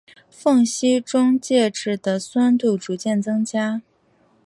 [0.31, 3.83] 缝隙中介质的酸度逐渐增加。